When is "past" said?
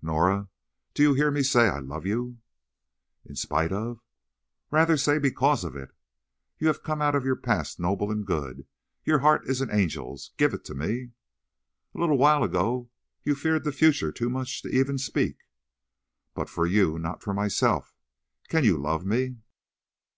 7.36-7.78